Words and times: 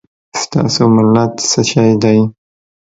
ستا 0.41 0.85
ملت 0.95 1.33
څه 1.49 1.61
شی 1.69 1.89
دی؟ 2.01 2.19